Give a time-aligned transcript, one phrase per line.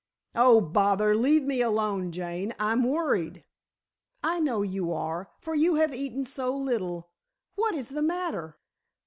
[0.33, 2.55] "Oh, bother: leave me alone, Jane.
[2.57, 3.43] I'm worried."
[4.23, 7.11] "I know you are, for you have eaten so little.
[7.53, 8.57] What is the matter?"